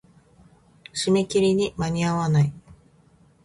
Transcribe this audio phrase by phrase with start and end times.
[0.95, 2.51] 締め切りに間に合わない。